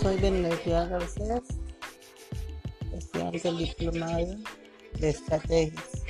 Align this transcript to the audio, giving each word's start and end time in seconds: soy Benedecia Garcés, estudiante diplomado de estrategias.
soy 0.00 0.16
Benedecia 0.16 0.86
Garcés, 0.86 1.42
estudiante 2.96 3.52
diplomado 3.52 4.34
de 4.98 5.10
estrategias. 5.10 6.04